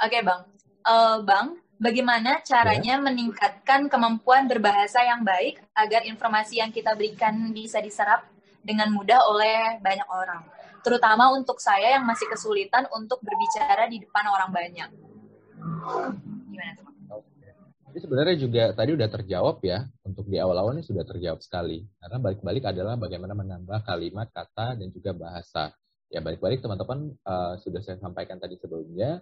[0.00, 0.40] Oke bang,
[0.88, 3.04] uh, bang, bagaimana caranya yeah.
[3.04, 8.24] meningkatkan kemampuan berbahasa yang baik agar informasi yang kita berikan bisa diserap
[8.64, 10.40] dengan mudah oleh banyak orang,
[10.80, 14.88] terutama untuk saya yang masih kesulitan untuk berbicara di depan orang banyak.
[16.48, 16.88] Gimana tuh?
[17.92, 22.16] Jadi sebenarnya juga tadi udah terjawab ya untuk di awal-awal ini sudah terjawab sekali karena
[22.24, 25.76] balik-balik adalah bagaimana menambah kalimat, kata dan juga bahasa.
[26.08, 29.20] Ya balik-balik teman-teman uh, sudah saya sampaikan tadi sebelumnya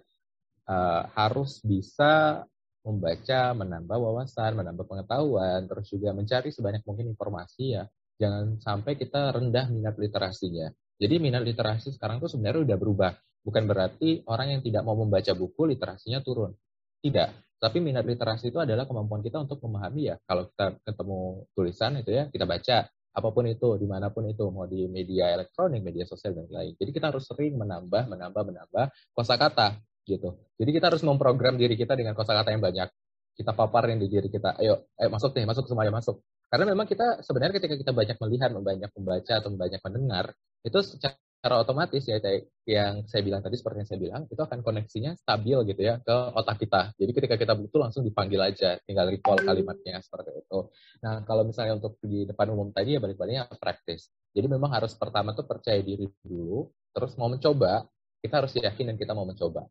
[0.69, 2.45] uh, harus bisa
[2.85, 7.83] membaca, menambah wawasan, menambah pengetahuan, terus juga mencari sebanyak mungkin informasi ya.
[8.19, 10.71] Jangan sampai kita rendah minat literasinya.
[10.99, 13.11] Jadi minat literasi sekarang tuh sebenarnya udah berubah.
[13.39, 16.51] Bukan berarti orang yang tidak mau membaca buku literasinya turun.
[16.99, 17.59] Tidak.
[17.59, 20.15] Tapi minat literasi itu adalah kemampuan kita untuk memahami ya.
[20.27, 21.19] Kalau kita ketemu
[21.55, 25.31] tulisan itu ya, kita baca apa pun itu, di mana pun itu, mau di media
[25.31, 26.75] elektronik, media sosial dan lain.
[26.75, 30.33] Jadi kita harus sering menambah, menambah, menambah kosakata gitu.
[30.57, 32.89] Jadi kita harus memprogram diri kita dengan kosakata yang banyak.
[33.37, 36.19] Kita paparin di diri kita, ayo, ayo masuk deh, masuk semuanya masuk.
[36.49, 40.25] Karena memang kita sebenarnya ketika kita banyak melihat, banyak membaca atau banyak mendengar,
[40.65, 42.19] itu secara otomatis ya
[42.67, 46.15] yang saya bilang tadi seperti yang saya bilang itu akan koneksinya stabil gitu ya ke
[46.35, 46.91] otak kita.
[46.99, 50.59] Jadi ketika kita butuh langsung dipanggil aja, tinggal recall kalimatnya seperti itu.
[51.05, 54.11] Nah kalau misalnya untuk di depan umum tadi ya balik-baliknya praktis.
[54.35, 57.87] Jadi memang harus pertama tuh percaya diri dulu, terus mau mencoba,
[58.19, 59.63] kita harus yakin dan kita mau mencoba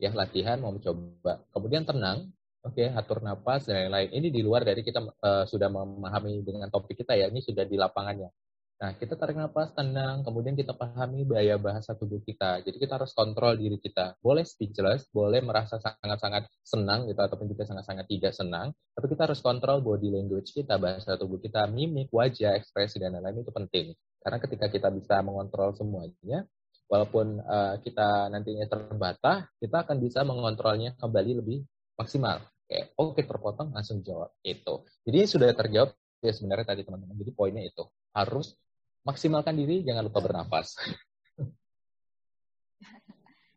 [0.00, 1.44] ya latihan mau mencoba.
[1.52, 2.32] Kemudian tenang,
[2.64, 4.08] oke, okay, atur nafas dan lain-lain.
[4.16, 7.76] Ini di luar dari kita uh, sudah memahami dengan topik kita ya, ini sudah di
[7.76, 8.32] lapangannya.
[8.80, 12.64] Nah, kita tarik nafas, tenang, kemudian kita pahami gaya bahasa tubuh kita.
[12.64, 14.16] Jadi kita harus kontrol diri kita.
[14.24, 18.72] Boleh speechless, boleh merasa sangat-sangat senang gitu, ataupun juga sangat-sangat tidak senang.
[18.96, 23.44] Tapi kita harus kontrol body language kita, bahasa tubuh kita, mimik, wajah, ekspresi, dan lain-lain
[23.44, 23.92] itu penting.
[24.16, 26.48] Karena ketika kita bisa mengontrol semuanya,
[26.90, 31.62] walaupun uh, kita nantinya terbatas, kita akan bisa mengontrolnya kembali lebih
[31.94, 32.42] maksimal.
[32.66, 34.82] Kayak, oke okay, terpotong, langsung jawab itu.
[35.06, 37.14] Jadi sudah terjawab ya sebenarnya tadi teman-teman.
[37.14, 38.58] Jadi poinnya itu harus
[39.06, 40.74] maksimalkan diri, jangan lupa bernafas.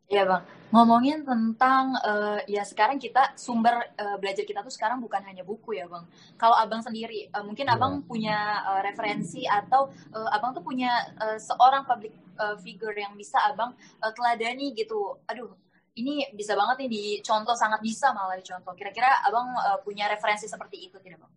[0.04, 5.22] Iya bang, ngomongin tentang uh, ya sekarang kita sumber uh, belajar kita tuh sekarang bukan
[5.22, 6.02] hanya buku ya bang.
[6.34, 7.78] Kalau abang sendiri, uh, mungkin yeah.
[7.78, 10.90] abang punya uh, referensi atau uh, abang tuh punya
[11.22, 12.10] uh, seorang public
[12.42, 13.70] uh, figure yang bisa abang
[14.02, 15.22] uh, teladani gitu.
[15.30, 15.54] Aduh,
[15.94, 18.74] ini bisa banget nih dicontoh, sangat bisa malah dicontoh.
[18.74, 21.32] Kira-kira abang uh, punya referensi seperti itu tidak bang?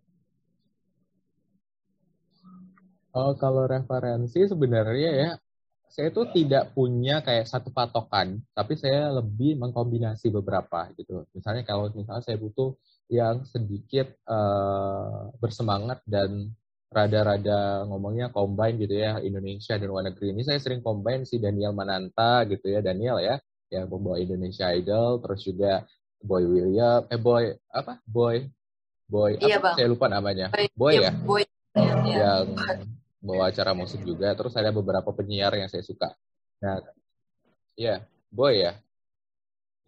[3.14, 5.30] Oh, kalau referensi sebenarnya ya
[5.88, 11.26] saya tuh tidak punya kayak satu patokan, tapi saya lebih mengkombinasi beberapa gitu.
[11.32, 12.76] Misalnya kalau misalnya saya butuh
[13.08, 16.52] yang sedikit uh, bersemangat dan
[16.88, 21.76] rada-rada ngomongnya combine gitu ya Indonesia dan luar negeri ini saya sering combine si Daniel
[21.76, 23.36] Mananta gitu ya Daniel ya
[23.68, 25.84] yang membawa Indonesia Idol terus juga
[26.24, 28.00] Boy William eh Boy apa?
[28.08, 28.48] Boy
[29.08, 29.72] Boy iya, apa?
[29.72, 29.76] Bang.
[29.80, 30.52] saya lupa namanya.
[30.52, 31.12] Boy, Boy ya, ya?
[31.24, 31.44] Boy
[32.08, 32.44] yang
[33.28, 34.32] bawa acara musik juga.
[34.32, 36.16] Terus ada beberapa penyiar yang saya suka.
[36.64, 36.80] Nah,
[37.76, 38.00] ya,
[38.32, 38.72] Boy ya.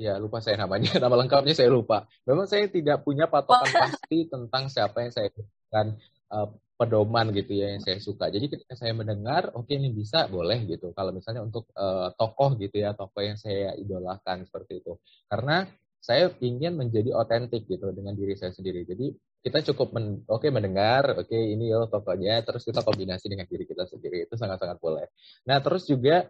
[0.01, 0.93] Ya, lupa saya namanya.
[1.03, 2.09] Nama lengkapnya saya lupa.
[2.28, 5.28] Memang saya tidak punya patokan pasti tentang siapa yang saya
[5.71, 5.97] kan
[6.33, 6.49] uh,
[6.81, 8.33] pedoman gitu ya yang saya suka.
[8.33, 10.97] Jadi ketika saya mendengar, oke okay, ini bisa, boleh gitu.
[10.97, 14.97] Kalau misalnya untuk uh, tokoh gitu ya, tokoh yang saya idolakan seperti itu.
[15.28, 15.69] Karena
[16.00, 18.88] saya ingin menjadi otentik gitu dengan diri saya sendiri.
[18.88, 23.28] Jadi kita cukup men, oke okay, mendengar, oke okay, ini yo tokohnya, terus kita kombinasi
[23.28, 25.06] dengan diri kita sendiri itu sangat-sangat boleh.
[25.44, 26.28] Nah terus juga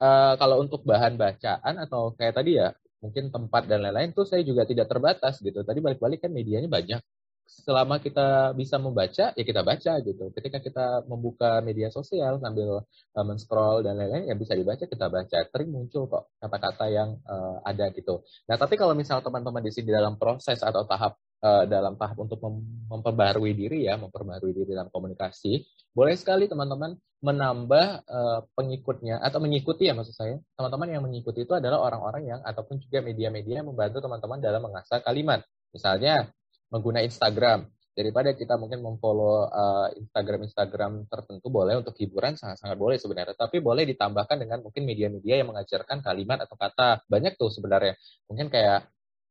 [0.00, 4.44] uh, kalau untuk bahan bacaan atau kayak tadi ya mungkin tempat dan lain-lain tuh saya
[4.44, 5.64] juga tidak terbatas gitu.
[5.64, 7.00] Tadi balik-balik kan medianya banyak
[7.50, 10.30] selama kita bisa membaca ya kita baca gitu.
[10.30, 15.38] Ketika kita membuka media sosial sambil uh, men-scroll dan lain-lain ya bisa dibaca kita baca.
[15.50, 18.22] Sering muncul kok kata-kata yang uh, ada gitu.
[18.46, 22.38] Nah, tapi kalau misal teman-teman di sini dalam proses atau tahap uh, dalam tahap untuk
[22.40, 29.38] mem memperbarui diri ya, memperbarui diri dalam komunikasi, boleh sekali teman-teman menambah uh, pengikutnya atau
[29.44, 30.36] mengikuti ya maksud saya.
[30.56, 35.04] Teman-teman yang mengikuti itu adalah orang-orang yang ataupun juga media-media yang membantu teman-teman dalam mengasah
[35.04, 35.44] kalimat.
[35.70, 36.32] Misalnya
[36.70, 37.66] menggunakan Instagram.
[37.90, 43.36] Daripada kita mungkin memfollow uh, Instagram Instagram tertentu boleh untuk hiburan sangat-sangat boleh sebenarnya.
[43.36, 47.02] Tapi boleh ditambahkan dengan mungkin media-media yang mengajarkan kalimat atau kata.
[47.10, 47.98] Banyak tuh sebenarnya.
[48.30, 48.88] Mungkin kayak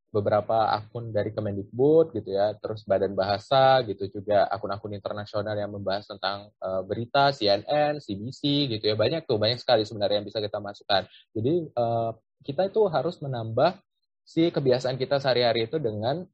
[0.10, 6.10] beberapa akun dari Kemendikbud gitu ya terus Badan Bahasa gitu juga akun-akun internasional yang membahas
[6.10, 8.96] tentang uh, berita CNN CBC gitu ya.
[8.98, 11.06] Banyak tuh banyak sekali sebenarnya yang bisa kita masukkan.
[11.32, 13.78] Jadi uh, kita itu harus menambah
[14.26, 16.26] si kebiasaan kita sehari-hari itu dengan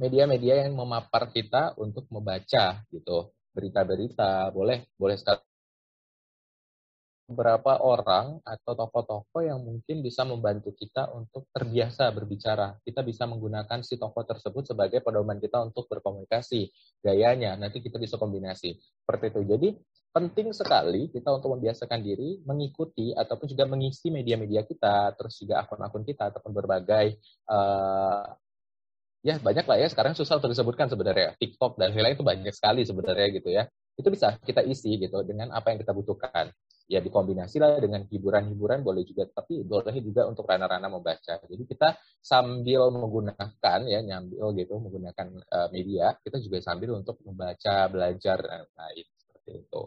[0.00, 5.44] media-media yang memapar kita untuk membaca gitu berita-berita boleh boleh sekali
[7.30, 12.74] beberapa orang atau tokoh-tokoh yang mungkin bisa membantu kita untuk terbiasa berbicara.
[12.82, 16.66] Kita bisa menggunakan si tokoh tersebut sebagai pedoman kita untuk berkomunikasi.
[16.98, 18.74] Gayanya, nanti kita bisa kombinasi.
[18.74, 19.40] Seperti itu.
[19.46, 19.68] Jadi,
[20.10, 26.02] penting sekali kita untuk membiasakan diri mengikuti ataupun juga mengisi media-media kita, terus juga akun-akun
[26.02, 27.14] kita ataupun berbagai
[27.46, 28.26] uh,
[29.20, 29.88] ya banyak lah ya.
[29.88, 31.36] Sekarang susah untuk disebutkan sebenarnya.
[31.36, 33.64] TikTok dan lain-lain itu banyak sekali sebenarnya gitu ya.
[33.96, 36.52] Itu bisa kita isi gitu dengan apa yang kita butuhkan.
[36.90, 39.28] Ya dikombinasi lah dengan hiburan-hiburan boleh juga.
[39.30, 41.38] Tapi boleh juga untuk rana-rana membaca.
[41.38, 47.86] Jadi kita sambil menggunakan ya nyambil gitu menggunakan uh, media kita juga sambil untuk membaca
[47.86, 49.82] belajar dan lain seperti itu.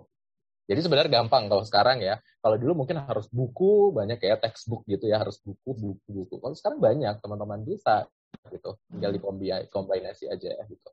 [0.64, 2.16] Jadi sebenarnya gampang kalau sekarang ya.
[2.40, 6.36] Kalau dulu mungkin harus buku banyak ya textbook gitu ya harus buku buku buku.
[6.40, 8.08] Kalau sekarang banyak teman-teman bisa
[8.54, 8.78] gitu.
[8.94, 10.90] Tinggal dikombinasi aja ya gitu.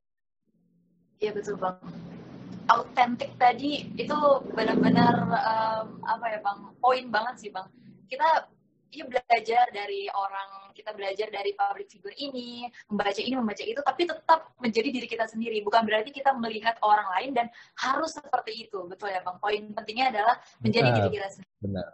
[1.21, 1.77] Iya betul bang.
[2.73, 4.19] Autentik tadi itu
[4.57, 6.59] benar-benar um, apa ya bang?
[6.81, 7.69] Poin banget sih bang.
[8.09, 8.49] Kita
[8.91, 14.03] ya belajar dari orang kita belajar dari public figure ini membaca ini membaca itu tapi
[14.09, 15.61] tetap menjadi diri kita sendiri.
[15.61, 17.47] Bukan berarti kita melihat orang lain dan
[17.77, 18.89] harus seperti itu.
[18.89, 19.37] Betul ya bang?
[19.37, 21.53] Poin pentingnya adalah menjadi benar, diri kita sendiri.
[21.61, 21.87] Benar.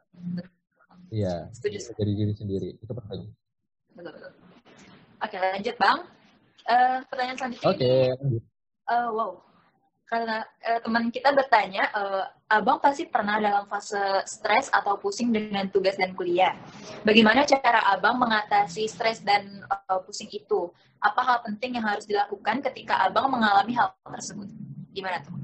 [1.11, 1.35] Iya.
[1.99, 2.69] Jadi diri sendiri.
[2.79, 3.27] Itu penting.
[3.99, 4.46] Betul betul
[5.21, 5.99] oke lanjut bang
[6.69, 8.09] uh, pertanyaan selanjutnya oke okay.
[8.91, 9.47] uh, wow
[10.07, 15.67] karena uh, teman kita bertanya, uh, abang pasti pernah dalam fase stres atau pusing dengan
[15.67, 16.55] tugas dan kuliah.
[17.03, 20.71] Bagaimana cara abang mengatasi stres dan uh, pusing itu?
[21.03, 24.47] Apa hal penting yang harus dilakukan ketika abang mengalami hal tersebut?
[24.95, 25.35] Gimana tuh?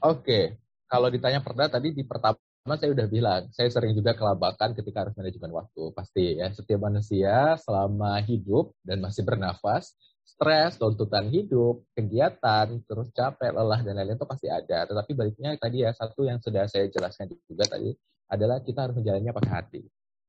[0.00, 0.56] Oke,
[0.88, 5.14] kalau ditanya pernah tadi di pertama saya udah bilang, saya sering juga kelabakan ketika harus
[5.20, 5.92] manajemen waktu.
[5.92, 9.92] Pasti ya, setiap manusia selama hidup dan masih bernafas,
[10.24, 14.88] stres, tuntutan hidup, kegiatan, terus capek, lelah, dan lain-lain itu pasti ada.
[14.88, 17.92] Tetapi baliknya tadi ya, satu yang sudah saya jelaskan juga tadi,
[18.32, 19.82] adalah kita harus menjalannya pakai hati.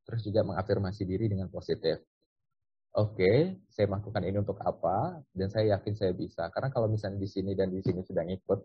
[0.03, 2.03] Terus juga mengafirmasi diri dengan positif.
[2.99, 6.51] Oke, saya melakukan ini untuk apa, dan saya yakin saya bisa.
[6.51, 8.59] Karena kalau misalnya di sini dan di sini sudah ngikut,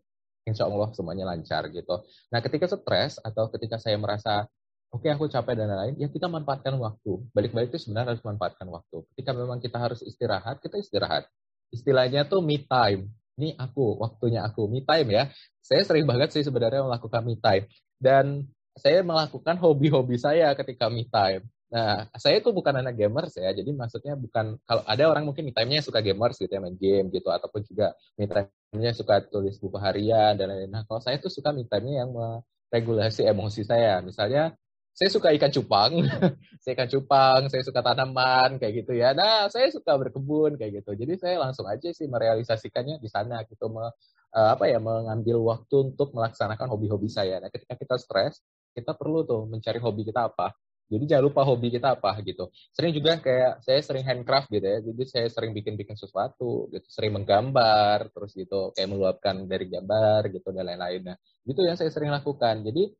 [0.44, 2.00] insya Allah semuanya lancar gitu.
[2.32, 4.48] Nah, ketika stres atau ketika saya merasa
[4.90, 7.22] oke okay, aku capek dan lain-lain, ya kita manfaatkan waktu.
[7.30, 9.06] Balik-balik itu sebenarnya harus manfaatkan waktu.
[9.14, 11.30] Ketika memang kita harus istirahat, kita istirahat.
[11.70, 13.06] Istilahnya tuh me time.
[13.38, 15.24] Ini aku, waktunya aku, me time ya.
[15.62, 17.64] Saya sering banget sih sebenarnya melakukan me time.
[17.96, 21.46] Dan saya melakukan hobi-hobi saya ketika me time.
[21.70, 25.54] Nah, saya itu bukan anak gamers ya, jadi maksudnya bukan, kalau ada orang mungkin me
[25.54, 29.78] time-nya suka gamers gitu ya, main game gitu, ataupun juga me time-nya suka tulis buku
[29.78, 30.66] harian dan lain-lain.
[30.74, 34.02] Nah, kalau saya tuh suka me time-nya yang meregulasi emosi saya.
[34.02, 34.50] Misalnya,
[34.90, 35.92] saya suka ikan cupang,
[36.62, 39.14] saya ikan cupang, saya suka tanaman kayak gitu ya.
[39.14, 40.98] Nah, saya suka berkebun kayak gitu.
[40.98, 43.86] Jadi saya langsung aja sih merealisasikannya di sana gitu, me,
[44.34, 47.38] uh, apa ya, mengambil waktu untuk melaksanakan hobi-hobi saya.
[47.38, 48.42] Nah, ketika kita stres,
[48.74, 50.50] kita perlu tuh mencari hobi kita apa.
[50.90, 52.50] Jadi jangan lupa hobi kita apa gitu.
[52.74, 54.78] Sering juga kayak saya sering handcraft gitu ya.
[54.82, 60.50] Jadi saya sering bikin-bikin sesuatu gitu, sering menggambar terus gitu kayak meluapkan dari gambar gitu
[60.50, 61.14] dan lain-lain.
[61.14, 61.16] Nah,
[61.46, 62.66] itu yang saya sering lakukan.
[62.66, 62.90] Jadi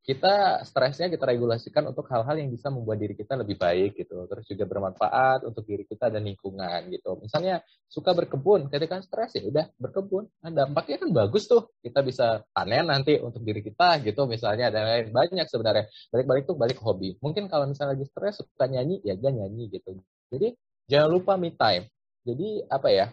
[0.00, 4.24] kita stresnya kita regulasikan untuk hal-hal yang bisa membuat diri kita lebih baik gitu.
[4.24, 7.20] Terus juga bermanfaat untuk diri kita dan lingkungan gitu.
[7.20, 10.24] Misalnya suka berkebun ketika stres ya udah berkebun.
[10.40, 11.68] Nah, dampaknya kan bagus tuh.
[11.84, 14.24] Kita bisa panen nanti untuk diri kita gitu.
[14.24, 15.84] Misalnya dan lain banyak sebenarnya.
[16.08, 17.20] Balik-balik tuh balik hobi.
[17.20, 20.00] Mungkin kalau misalnya lagi stres suka nyanyi ya dia nyanyi gitu.
[20.32, 20.56] Jadi
[20.88, 21.92] jangan lupa me time.
[22.24, 23.06] Jadi apa ya?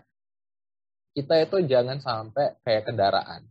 [1.11, 3.43] Kita itu jangan sampai kayak kendaraan.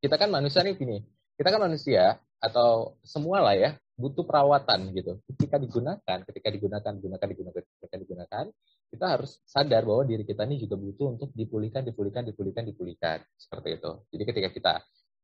[0.00, 1.04] Kita kan manusia nih gini.
[1.36, 5.16] Kita kan manusia atau semua lah ya butuh perawatan gitu.
[5.24, 8.44] Ketika digunakan, ketika digunakan, digunakan, digunakan, ketika digunakan,
[8.92, 13.80] kita harus sadar bahwa diri kita ini juga butuh untuk dipulihkan, dipulihkan, dipulihkan, dipulihkan seperti
[13.80, 13.90] itu.
[14.12, 14.74] Jadi ketika kita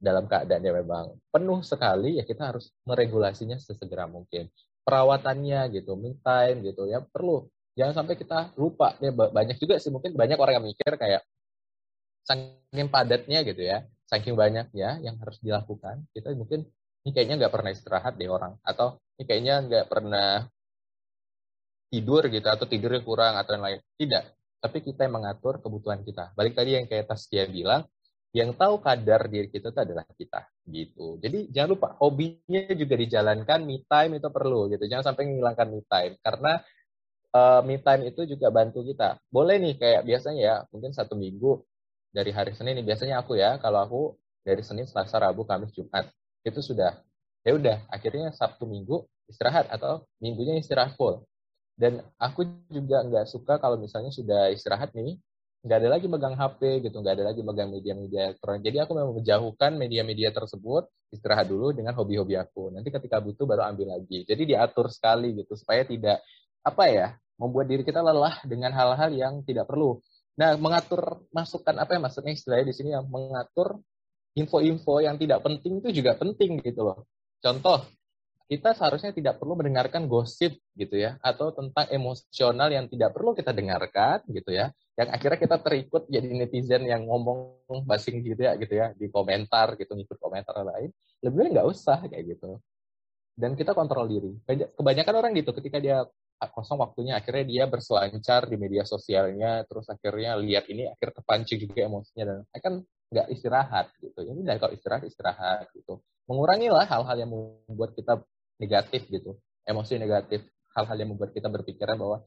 [0.03, 4.49] dalam keadaan yang memang penuh sekali, ya kita harus meregulasinya sesegera mungkin.
[4.83, 7.47] Perawatannya gitu, me time gitu ya perlu.
[7.79, 8.99] Jangan sampai kita lupa.
[8.99, 11.23] Ya banyak juga sih mungkin banyak orang yang mikir kayak
[12.27, 16.67] saking padatnya gitu ya, saking banyaknya yang harus dilakukan, kita mungkin
[17.03, 18.55] ini kayaknya nggak pernah istirahat deh orang.
[18.63, 20.47] Atau ini kayaknya nggak pernah
[21.93, 23.79] tidur gitu atau tidurnya kurang atau yang lain.
[23.99, 24.25] Tidak.
[24.63, 26.31] Tapi kita yang mengatur kebutuhan kita.
[26.39, 27.83] Balik tadi yang kayak Taskia bilang
[28.33, 31.21] yang tahu kadar diri kita itu adalah kita gitu.
[31.21, 34.85] Jadi jangan lupa hobinya juga dijalankan me time itu perlu gitu.
[34.89, 36.15] Jangan sampai menghilangkan me time.
[36.23, 36.53] Karena
[37.35, 39.21] uh, me time itu juga bantu kita.
[39.29, 41.61] Boleh nih kayak biasanya ya mungkin satu minggu
[42.09, 42.87] dari hari Senin nih.
[42.95, 44.01] Biasanya aku ya kalau aku
[44.47, 46.09] dari Senin Selasa Rabu Kamis Jumat
[46.43, 46.99] itu sudah
[47.43, 51.25] ya udah akhirnya Sabtu Minggu istirahat atau minggunya istirahat full
[51.79, 55.19] dan aku juga nggak suka kalau misalnya sudah istirahat nih
[55.63, 58.67] nggak ada lagi megang HP gitu, nggak ada lagi megang media-media elektronik.
[58.67, 62.75] Jadi aku memang menjauhkan media-media tersebut, istirahat dulu dengan hobi-hobi aku.
[62.75, 64.27] Nanti ketika butuh baru ambil lagi.
[64.27, 66.19] Jadi diatur sekali gitu supaya tidak
[66.67, 67.07] apa ya
[67.39, 70.03] membuat diri kita lelah dengan hal-hal yang tidak perlu.
[70.35, 73.79] Nah, mengatur masukan apa ya maksudnya istilahnya di sini yang mengatur
[74.33, 77.05] info-info yang tidak penting itu juga penting gitu loh.
[77.43, 77.85] Contoh,
[78.53, 83.49] kita seharusnya tidak perlu mendengarkan gosip gitu ya atau tentang emosional yang tidak perlu kita
[83.49, 88.77] dengarkan gitu ya yang akhirnya kita terikut jadi netizen yang ngomong basing gitu ya gitu
[88.77, 90.93] ya di komentar gitu ngikut komentar lain
[91.25, 92.61] lebih nggak usah kayak gitu
[93.41, 94.37] dan kita kontrol diri
[94.77, 96.05] kebanyakan orang gitu ketika dia
[96.53, 101.89] kosong waktunya akhirnya dia berselancar di media sosialnya terus akhirnya lihat ini akhir terpancing juga
[101.89, 102.75] emosinya dan akan
[103.13, 106.01] nggak istirahat gitu ini dari kalau istirahat istirahat gitu
[106.31, 108.23] mengurangilah hal-hal yang membuat kita
[108.63, 109.35] negatif gitu,
[109.67, 112.23] emosi negatif, hal-hal yang membuat kita berpikiran bahwa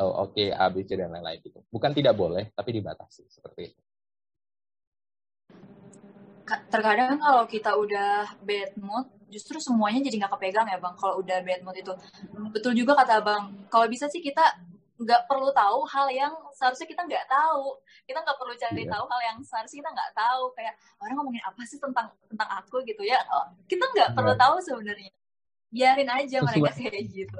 [0.00, 1.60] oh, oke okay, A, B, C dan lain-lain gitu.
[1.68, 3.80] Bukan tidak boleh, tapi dibatasi seperti itu.
[6.46, 10.94] Terkadang kalau kita udah bad mood, justru semuanya jadi nggak kepegang ya bang.
[10.94, 11.92] Kalau udah bad mood itu,
[12.54, 13.44] betul juga kata bang.
[13.66, 14.54] Kalau bisa sih kita
[14.96, 17.76] nggak perlu tahu hal yang seharusnya kita nggak tahu
[18.08, 18.92] kita nggak perlu cari yeah.
[18.96, 20.74] tahu hal yang seharusnya kita nggak tahu kayak
[21.04, 24.16] orang ngomongin apa sih tentang tentang aku gitu ya oh, kita nggak yeah.
[24.16, 25.12] perlu tahu sebenarnya
[25.70, 26.56] biarin aja sesuai.
[26.56, 27.38] mereka kayak gitu.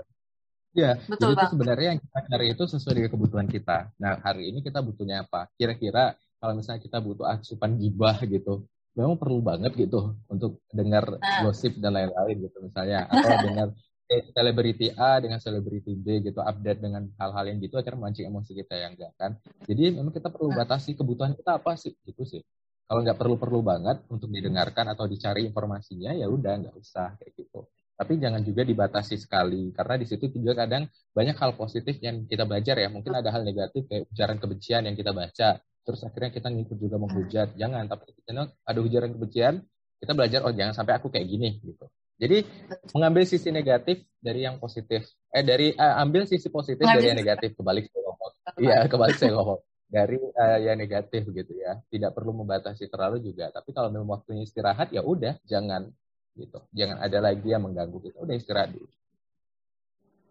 [0.77, 3.79] Ya, Betul, jadi itu sebenarnya yang kita cari itu sesuai dengan kebutuhan kita.
[3.97, 5.49] Nah, hari ini kita butuhnya apa?
[5.57, 11.49] Kira-kira kalau misalnya kita butuh asupan gibah gitu, memang perlu banget gitu untuk dengar nah.
[11.49, 13.09] gosip dan lain-lain gitu misalnya.
[13.09, 13.69] Atau dengar
[14.07, 18.75] selebriti A dengan selebriti B gitu, update dengan hal-hal yang gitu, akhirnya mancing emosi kita
[18.79, 19.35] yang enggak kan.
[19.67, 20.63] Jadi memang kita perlu nah.
[20.63, 22.43] batasi kebutuhan kita apa sih, gitu sih.
[22.87, 27.67] Kalau nggak perlu-perlu banget untuk didengarkan atau dicari informasinya, ya udah nggak usah kayak gitu
[27.97, 30.85] tapi jangan juga dibatasi sekali karena di situ juga kadang
[31.17, 34.93] banyak hal positif yang kita belajar ya mungkin ada hal negatif kayak ujaran kebencian yang
[34.93, 39.65] kita baca terus akhirnya kita ngikut juga menghujat jangan tapi kita ada ujaran kebencian
[39.97, 42.49] kita belajar oh jangan sampai aku kayak gini gitu jadi
[42.97, 45.05] mengambil sisi negatif dari yang positif.
[45.29, 48.33] Eh dari uh, ambil sisi positif dari yang negatif kebalik saya ngomong.
[48.57, 49.61] Iya kebalik saya ngomong.
[49.87, 51.77] Dari uh, yang negatif gitu ya.
[51.93, 53.53] Tidak perlu membatasi terlalu juga.
[53.53, 55.93] Tapi kalau memang waktunya istirahat ya udah jangan
[56.41, 56.65] gitu.
[56.73, 58.17] Jangan ada lagi yang mengganggu kita.
[58.25, 58.89] Udah istirahat dulu.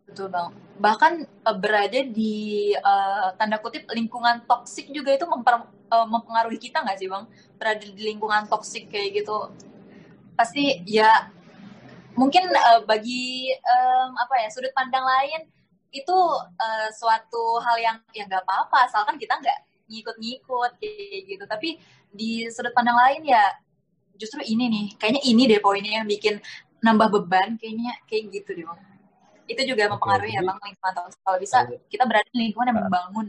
[0.09, 0.49] Betul bang.
[0.81, 1.13] Bahkan
[1.45, 6.97] uh, berada di uh, tanda kutip lingkungan toksik juga itu memper, uh, mempengaruhi kita nggak
[6.97, 7.29] sih bang?
[7.61, 9.53] Berada di lingkungan toksik kayak gitu.
[10.33, 11.29] Pasti ya
[12.15, 15.47] mungkin uh, bagi um, apa ya sudut pandang lain
[15.95, 16.17] itu
[16.59, 21.43] uh, suatu hal yang ya nggak apa-apa asalkan kita nggak ngikut-ngikut kayak gitu.
[21.47, 21.69] Tapi
[22.15, 23.43] di sudut pandang lain ya
[24.15, 26.39] justru ini nih kayaknya ini deh poinnya yang bikin
[26.79, 28.79] nambah beban kayaknya kayak gitu deh bang
[29.45, 33.27] itu juga mempengaruhi ya bang lingkungan kalau bisa kita berada di lingkungan yang membangun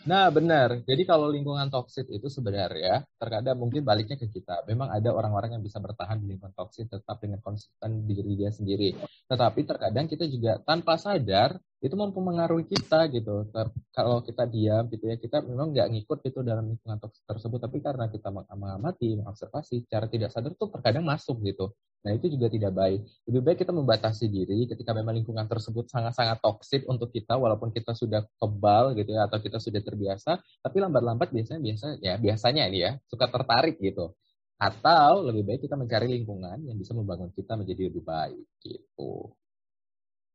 [0.00, 0.80] Nah, benar.
[0.88, 4.64] Jadi kalau lingkungan toksik itu sebenarnya terkadang mungkin baliknya ke kita.
[4.64, 8.96] Memang ada orang-orang yang bisa bertahan di lingkungan toksik tetap dengan konsisten diri dia sendiri.
[9.28, 13.52] Tetapi terkadang kita juga tanpa sadar itu mempengaruhi kita gitu.
[13.92, 17.84] Kalau kita diam gitu ya, kita memang nggak ngikut itu dalam lingkungan toksik tersebut, tapi
[17.84, 21.76] karena kita mengamati, mengobservasi, cara tidak sadar tuh terkadang masuk gitu.
[22.00, 23.00] Nah itu juga tidak baik.
[23.28, 27.92] Lebih baik kita membatasi diri ketika memang lingkungan tersebut sangat-sangat toksik untuk kita, walaupun kita
[27.92, 32.78] sudah kebal gitu ya, atau kita sudah terbiasa, tapi lambat-lambat biasanya biasa ya biasanya ini
[32.88, 34.16] ya suka tertarik gitu.
[34.60, 39.32] Atau lebih baik kita mencari lingkungan yang bisa membangun kita menjadi lebih baik gitu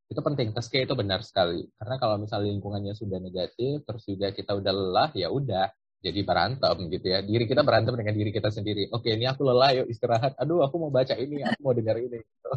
[0.06, 4.54] itu penting tes itu benar sekali karena kalau misalnya lingkungannya sudah negatif terus juga kita
[4.54, 5.66] udah lelah ya udah
[6.04, 9.72] jadi berantem gitu ya diri kita berantem dengan diri kita sendiri oke ini aku lelah
[9.82, 12.50] yuk istirahat aduh aku mau baca ini aku mau dengar ini gitu.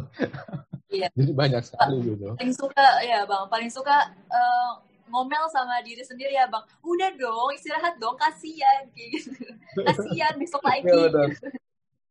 [1.00, 1.08] iya.
[1.16, 3.96] jadi banyak sekali gitu paling suka ya bang paling suka
[4.30, 4.70] uh,
[5.10, 9.34] ngomel sama diri sendiri ya bang udah dong istirahat dong kasihan gitu
[9.88, 11.26] kasihan besok lagi ya,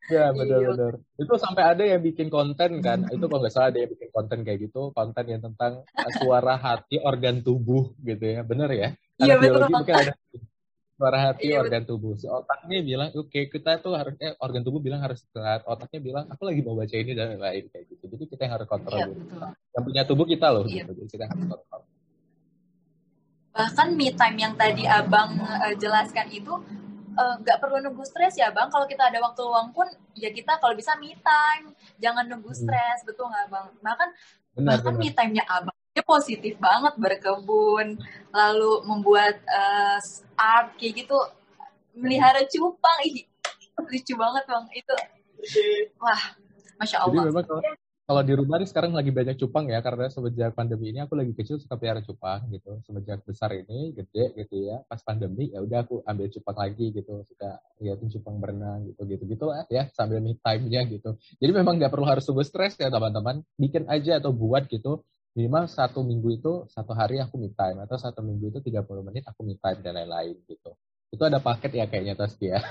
[0.09, 0.97] Ya benar-benar.
[1.21, 3.05] Itu sampai ada yang bikin konten kan.
[3.13, 4.89] Itu kalau nggak salah ada yang bikin konten kayak gitu.
[4.89, 5.85] Konten yang tentang
[6.17, 8.41] suara hati organ tubuh gitu ya.
[8.41, 8.89] Benar ya?
[9.21, 9.69] Iya betul.
[9.69, 10.17] Mungkin ada
[10.99, 12.19] suara hati iya, organ tubuh.
[12.19, 15.63] Si otaknya bilang, oke okay, kita tuh harusnya organ tubuh bilang harus istirahat.
[15.63, 18.03] Otaknya bilang, aku lagi mau baca ini dan lain kayak gitu.
[18.11, 19.07] Jadi kita yang harus kontrol iya.
[19.79, 20.67] Yang punya tubuh kita loh.
[20.67, 20.83] Iya.
[20.83, 20.91] Gitu.
[20.99, 21.81] Jadi kita harus kontrol.
[23.55, 26.53] Bahkan me time yang tadi abang uh, jelaskan itu
[27.19, 29.83] Eh, nggak uh, perlu nunggu stres ya bang kalau kita ada waktu luang pun
[30.15, 32.61] ya kita kalau bisa me time jangan nunggu hmm.
[32.63, 33.07] stres hmm.
[33.11, 34.09] betul nggak bang bahkan
[34.55, 35.03] benar, bahkan benar.
[35.03, 37.99] me time nya abang dia positif banget berkebun
[38.31, 39.99] lalu membuat uh,
[40.39, 41.19] art kayak gitu
[41.91, 42.99] melihara cupang.
[43.03, 43.27] Ih
[43.83, 44.95] lucu banget bang itu.
[45.99, 46.39] Wah
[46.79, 47.27] masya allah.
[47.27, 47.63] jadi memang kalau
[48.09, 51.35] kalau di rumah nih sekarang lagi banyak cupang ya karena semenjak pandemi ini aku lagi
[51.35, 52.79] kecil suka pelihara cupang gitu.
[52.87, 57.27] Semenjak besar ini gede gitu ya pas pandemi ya udah aku ambil cupang lagi gitu.
[57.27, 61.19] Suka liatin cupang berenang gitu gitu gitu lah ya sambil me time-nya gitu.
[61.43, 63.43] Jadi memang nggak perlu harus tunggu stres ya teman-teman.
[63.59, 65.03] Bikin aja atau buat gitu
[65.37, 69.23] minimal satu minggu itu satu hari aku me time atau satu minggu itu 30 menit
[69.29, 70.73] aku me time dan lain-lain gitu.
[71.09, 72.61] Itu ada paket ya kayaknya Taskia ya?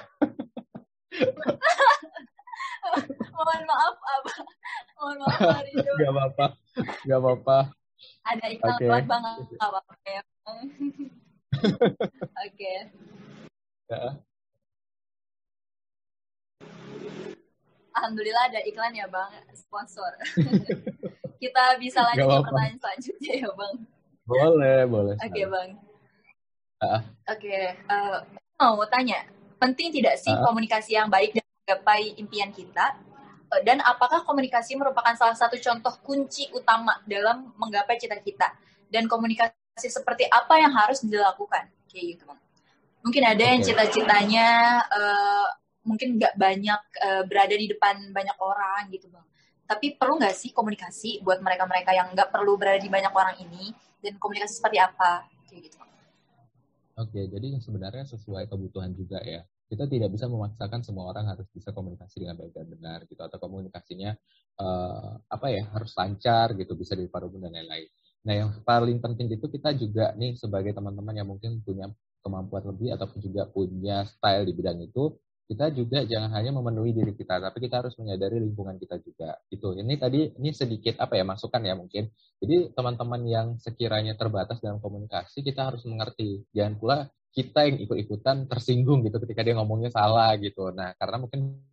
[3.38, 4.46] Mohon maaf abang
[4.98, 6.46] mohon maaf itu gak apa-apa.
[7.06, 7.58] Gak apa-apa.
[8.26, 8.88] Ada iklan okay.
[8.90, 9.24] buat bang
[9.58, 10.22] apa-apa ya.
[12.46, 12.74] Oke.
[13.88, 14.04] Ya.
[17.98, 19.30] Alhamdulillah ada iklan ya bang.
[19.54, 20.12] Sponsor
[21.38, 23.75] kita bisa lanjut ke pertanyaan selanjutnya ya bang.
[24.26, 25.71] Boleh boleh oke okay, bang.
[26.78, 26.87] Uh.
[26.95, 29.26] oke okay, uh, eh, mau tanya
[29.59, 30.47] penting tidak sih uh.
[30.47, 32.99] komunikasi yang baik dan menggapai impian kita?
[33.54, 38.54] Eh, dan apakah komunikasi merupakan salah satu contoh kunci utama dalam menggapai cita-cita
[38.90, 41.71] dan komunikasi seperti apa yang harus dilakukan?
[41.88, 42.40] Kayak gitu bang.
[42.99, 44.49] Mungkin ada yang cita-citanya
[44.90, 45.49] uh,
[45.87, 49.25] mungkin nggak banyak uh, berada di depan banyak orang gitu bang
[49.68, 53.68] tapi perlu nggak sih komunikasi buat mereka-mereka yang nggak perlu berada di banyak orang ini?
[54.00, 55.28] Dan komunikasi seperti apa?
[55.44, 55.76] Kayak gitu.
[56.98, 59.44] Oke, jadi sebenarnya sesuai kebutuhan juga ya.
[59.68, 63.37] Kita tidak bisa memaksakan semua orang harus bisa komunikasi dengan baik dan benar gitu atau
[63.37, 64.16] komunikasinya
[64.56, 67.87] uh, apa ya harus lancar gitu bisa diparubun dan lain-lain.
[68.25, 71.92] Nah yang paling penting itu kita juga nih sebagai teman-teman yang mungkin punya
[72.25, 75.14] kemampuan lebih ataupun juga punya style di bidang itu
[75.48, 79.40] kita juga jangan hanya memenuhi diri kita, tapi kita harus menyadari lingkungan kita juga.
[79.48, 79.72] Itu.
[79.72, 82.12] Ini tadi ini sedikit apa ya masukan ya mungkin.
[82.36, 86.44] Jadi teman-teman yang sekiranya terbatas dalam komunikasi kita harus mengerti.
[86.52, 86.96] Jangan pula
[87.32, 90.68] kita yang ikut-ikutan tersinggung gitu ketika dia ngomongnya salah gitu.
[90.68, 91.64] Nah, karena mungkin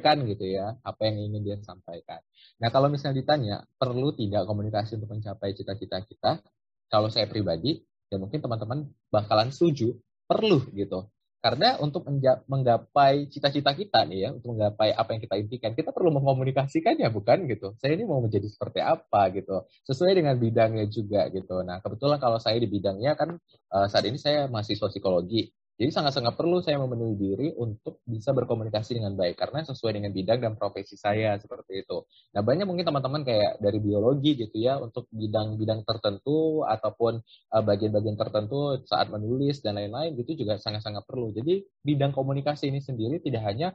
[0.00, 2.24] kan gitu ya apa yang ingin dia sampaikan.
[2.64, 6.40] Nah kalau misalnya ditanya perlu tidak komunikasi untuk mencapai cita-cita kita,
[6.88, 9.92] kalau saya pribadi ya mungkin teman-teman bakalan setuju
[10.24, 11.12] perlu gitu.
[11.42, 12.06] Karena untuk
[12.46, 17.50] menggapai cita-cita kita nih ya, untuk menggapai apa yang kita impikan, kita perlu mengkomunikasikannya, bukan
[17.50, 17.74] gitu.
[17.82, 21.66] Saya ini mau menjadi seperti apa gitu, sesuai dengan bidangnya juga gitu.
[21.66, 23.42] Nah, kebetulan kalau saya di bidangnya kan
[23.74, 25.50] uh, saat ini saya mahasiswa psikologi.
[25.82, 30.38] Jadi sangat-sangat perlu saya memenuhi diri untuk bisa berkomunikasi dengan baik karena sesuai dengan bidang
[30.38, 32.06] dan profesi saya seperti itu.
[32.38, 38.14] Nah banyak mungkin teman-teman kayak dari biologi gitu ya untuk bidang-bidang tertentu ataupun uh, bagian-bagian
[38.14, 41.34] tertentu saat menulis dan lain-lain itu juga sangat-sangat perlu.
[41.34, 43.74] Jadi bidang komunikasi ini sendiri tidak hanya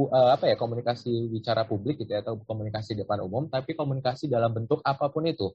[0.00, 4.48] uh, apa ya komunikasi bicara publik gitu ya atau komunikasi depan umum, tapi komunikasi dalam
[4.48, 5.52] bentuk apa pun itu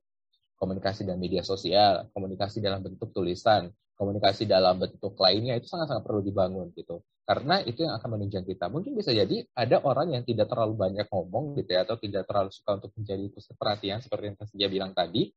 [0.62, 6.24] komunikasi dalam media sosial, komunikasi dalam bentuk tulisan, komunikasi dalam bentuk lainnya itu sangat-sangat perlu
[6.24, 7.04] dibangun gitu.
[7.28, 8.72] Karena itu yang akan menunjang kita.
[8.72, 12.50] Mungkin bisa jadi ada orang yang tidak terlalu banyak ngomong gitu ya, atau tidak terlalu
[12.50, 15.30] suka untuk menjadi pusat perhatian seperti yang dia bilang tadi,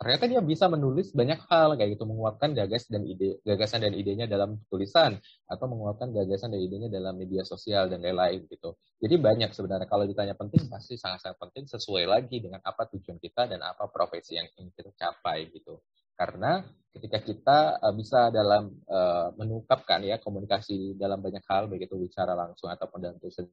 [0.00, 4.24] ternyata dia bisa menulis banyak hal kayak gitu menguapkan gagas dan ide gagasan dan idenya
[4.24, 8.78] dalam tulisan atau menguapkan gagasan dan idenya dalam media sosial dan lain-lain gitu.
[8.96, 13.50] Jadi banyak sebenarnya kalau ditanya penting pasti sangat-sangat penting sesuai lagi dengan apa tujuan kita
[13.50, 15.82] dan apa profesi yang ingin kita capai gitu.
[16.20, 16.60] Karena
[16.92, 22.68] ketika kita uh, bisa dalam uh, menukapkan ya komunikasi dalam banyak hal begitu bicara langsung
[22.68, 23.48] ataupun dalam tulisan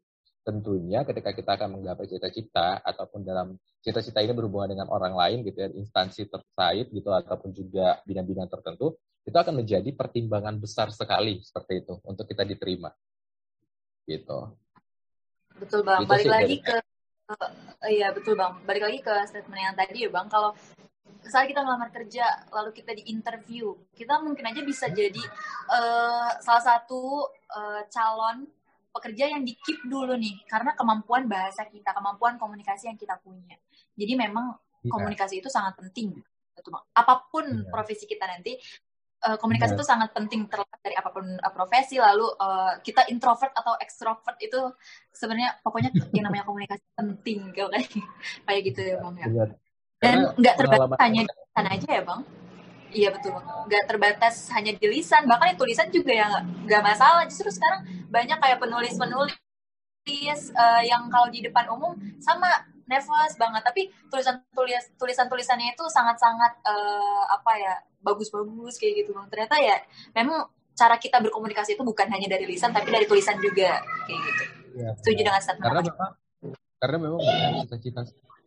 [0.48, 5.60] tentunya ketika kita akan menggapai cita-cita ataupun dalam cita-cita ini berhubungan dengan orang lain gitu
[5.60, 8.96] ya, instansi terkait gitu ataupun juga bidang-bidang tertentu,
[9.28, 12.96] itu akan menjadi pertimbangan besar sekali seperti itu untuk kita diterima.
[14.08, 14.40] Gitu.
[15.60, 16.08] Betul Bang.
[16.08, 16.78] Gitu Balik lagi ke
[17.28, 17.52] uh,
[17.92, 18.64] iya betul Bang.
[18.64, 20.56] Balik lagi ke statement yang tadi ya Bang, kalau
[21.28, 25.24] saat kita ngelamar kerja lalu kita di interview kita mungkin aja bisa jadi
[25.70, 28.48] uh, salah satu uh, calon
[28.98, 33.54] pekerja yang di keep dulu nih karena kemampuan bahasa kita, kemampuan komunikasi yang kita punya.
[33.94, 34.90] Jadi memang yeah.
[34.90, 36.18] komunikasi itu sangat penting.
[36.58, 37.70] Betul, Apa pun yeah.
[37.70, 38.58] profesi kita nanti
[39.30, 39.80] uh, komunikasi yeah.
[39.80, 44.38] itu sangat penting terlepas dari apa pun uh, profesi lalu uh, kita introvert atau extrovert
[44.42, 44.60] itu
[45.14, 47.86] sebenarnya pokoknya yang namanya komunikasi penting kayak
[48.50, 49.28] kayak gitu ya bang ya
[50.02, 52.22] dan nggak terbatas hanya di sana aja ya bang
[52.88, 53.36] Iya betul,
[53.68, 57.28] nggak terbatas hanya di lisan, bahkan yang tulisan juga ya nggak masalah.
[57.28, 59.36] Justru sekarang banyak kayak penulis-penulis
[60.56, 62.48] uh, yang kalau di depan umum sama
[62.88, 69.12] nervous banget, tapi tulisan tulis tulisan tulisannya itu sangat-sangat uh, apa ya bagus-bagus kayak gitu
[69.12, 69.28] bang.
[69.28, 69.76] Ternyata ya
[70.16, 74.44] memang cara kita berkomunikasi itu bukan hanya dari lisan, tapi dari tulisan juga kayak gitu.
[74.80, 76.12] Ya, Setuju dengan statement karena memang
[76.78, 77.20] karena memang
[77.68, 78.02] cita-cita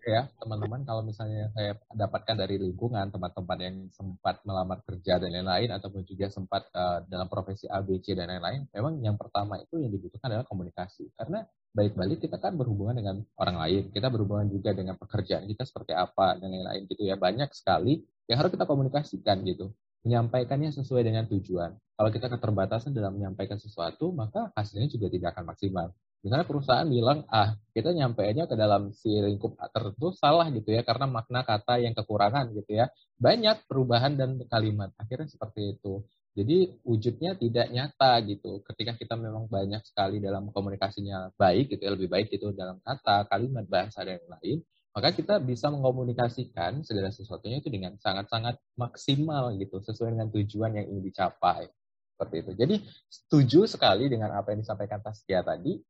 [0.06, 5.70] ya teman-teman kalau misalnya saya dapatkan dari lingkungan teman-teman yang sempat melamar kerja dan lain-lain
[5.74, 10.32] ataupun juga sempat uh, dalam profesi ABC dan lain-lain memang yang pertama itu yang dibutuhkan
[10.32, 15.46] adalah komunikasi karena balik-balik kita kan berhubungan dengan orang lain, kita berhubungan juga dengan pekerjaan
[15.46, 17.14] kita seperti apa dan lain-lain gitu ya.
[17.14, 19.70] Banyak sekali yang harus kita komunikasikan gitu.
[20.02, 21.76] Menyampaikannya sesuai dengan tujuan.
[21.76, 25.86] Kalau kita keterbatasan dalam menyampaikan sesuatu, maka hasilnya juga tidak akan maksimal.
[26.20, 31.08] Misalnya perusahaan bilang, ah kita nyampainya ke dalam si lingkup tertentu salah gitu ya, karena
[31.08, 32.92] makna kata yang kekurangan gitu ya.
[33.16, 34.92] Banyak perubahan dan kalimat.
[35.00, 36.04] Akhirnya seperti itu.
[36.36, 38.62] Jadi wujudnya tidak nyata gitu.
[38.62, 43.26] Ketika kita memang banyak sekali dalam komunikasinya baik gitu ya, lebih baik itu dalam kata,
[43.26, 44.62] kalimat, bahasa dan lain,
[44.94, 50.86] maka kita bisa mengkomunikasikan segala sesuatunya itu dengan sangat-sangat maksimal gitu, sesuai dengan tujuan yang
[50.86, 51.66] ingin dicapai.
[52.14, 52.52] Seperti itu.
[52.52, 52.76] Jadi
[53.08, 55.80] setuju sekali dengan apa yang disampaikan Taskia tadi,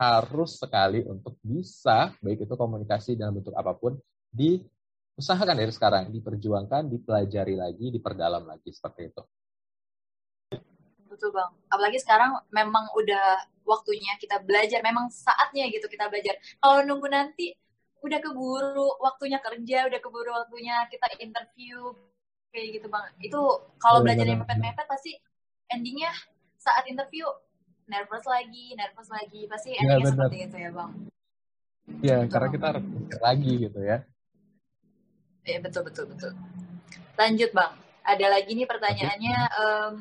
[0.00, 4.00] harus sekali untuk bisa, baik itu komunikasi dalam bentuk apa pun,
[4.32, 9.22] diusahakan dari sekarang, diperjuangkan, dipelajari lagi, diperdalam lagi, seperti itu.
[11.04, 11.52] Betul bang.
[11.68, 16.40] Apalagi sekarang memang udah waktunya kita belajar memang saatnya gitu kita belajar.
[16.56, 17.52] Kalau nunggu nanti
[18.00, 21.92] udah keburu waktunya kerja udah keburu waktunya kita interview
[22.48, 23.04] kayak gitu bang.
[23.20, 25.12] Itu kalau belajar yang mepet-mepet pasti
[25.68, 26.08] endingnya
[26.56, 27.28] saat interview
[27.90, 30.92] nervous lagi nervous lagi pasti endingnya ya, seperti itu ya bang
[32.00, 32.84] ya karena kita harus
[33.18, 33.98] lagi gitu ya
[35.42, 36.32] ya betul betul betul
[37.18, 37.72] lanjut bang
[38.06, 39.92] ada lagi nih pertanyaannya um,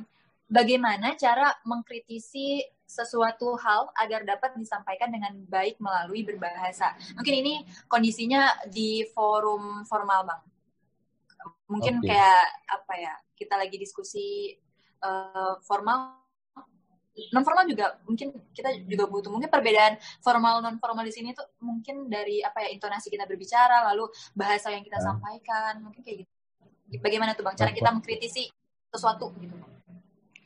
[0.50, 6.98] bagaimana cara mengkritisi sesuatu hal agar dapat disampaikan dengan baik melalui berbahasa.
[7.14, 7.54] Mungkin ini
[7.86, 10.42] kondisinya di forum formal, Bang.
[11.70, 12.18] Mungkin okay.
[12.18, 13.14] kayak apa ya?
[13.38, 14.58] Kita lagi diskusi
[15.06, 16.18] uh, formal
[17.34, 21.46] non formal juga mungkin kita juga butuh mungkin perbedaan formal non formal di sini tuh
[21.60, 25.06] mungkin dari apa ya intonasi kita berbicara lalu bahasa yang kita uh.
[25.12, 26.32] sampaikan mungkin kayak gitu
[27.04, 28.50] bagaimana tuh bang cara kita mengkritisi
[28.90, 29.54] sesuatu gitu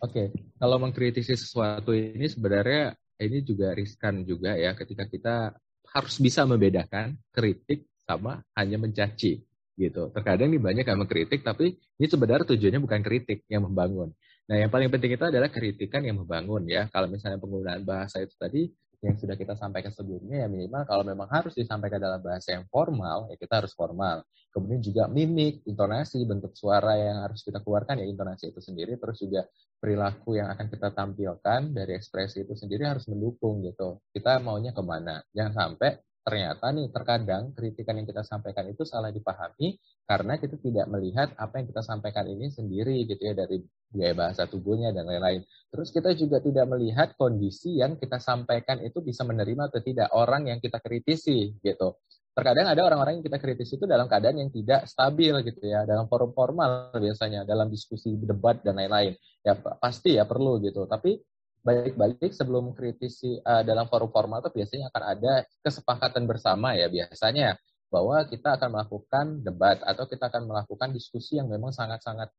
[0.03, 0.27] Oke, okay.
[0.59, 2.91] kalau mengkritisi sesuatu ini sebenarnya
[3.23, 5.55] ini juga riskan juga ya ketika kita
[5.95, 9.39] harus bisa membedakan kritik sama hanya mencaci
[9.79, 10.03] gitu.
[10.11, 14.11] Terkadang ini banyak yang mengkritik tapi ini sebenarnya tujuannya bukan kritik yang membangun.
[14.43, 16.91] Nah, yang paling penting itu adalah kritikan yang membangun ya.
[16.91, 18.67] Kalau misalnya penggunaan bahasa itu tadi
[19.03, 23.27] yang sudah kita sampaikan sebelumnya ya minimal kalau memang harus disampaikan dalam bahasa yang formal
[23.27, 24.23] ya kita harus formal.
[24.55, 29.19] Kemudian juga mimik, intonasi, bentuk suara yang harus kita keluarkan ya intonasi itu sendiri terus
[29.19, 29.43] juga
[29.75, 33.99] perilaku yang akan kita tampilkan dari ekspresi itu sendiri harus mendukung gitu.
[34.15, 35.19] Kita maunya ke mana?
[35.35, 39.75] Jangan sampai ternyata nih terkadang kritikan yang kita sampaikan itu salah dipahami
[40.07, 43.59] karena kita tidak melihat apa yang kita sampaikan ini sendiri gitu ya dari
[43.93, 45.45] gaya bahasa tubuhnya dan lain-lain.
[45.69, 50.49] Terus kita juga tidak melihat kondisi yang kita sampaikan itu bisa menerima atau tidak orang
[50.49, 51.99] yang kita kritisi gitu.
[52.33, 56.09] Terkadang ada orang-orang yang kita kritisi itu dalam keadaan yang tidak stabil gitu ya, dalam
[56.09, 59.13] forum formal biasanya, dalam diskusi debat dan lain-lain.
[59.45, 60.89] Ya pasti ya perlu gitu.
[60.89, 61.21] Tapi
[61.63, 67.55] balik-balik sebelum kritisi uh, dalam forum formal itu biasanya akan ada kesepakatan bersama ya biasanya
[67.87, 72.33] bahwa kita akan melakukan debat atau kita akan melakukan diskusi yang memang sangat-sangat